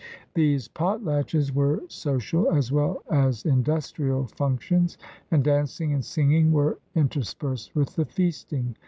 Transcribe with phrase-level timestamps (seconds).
[0.33, 4.97] These potlatches were social as well as industrial functions,
[5.29, 8.75] and dancing and singing were inter spersed with the feasting.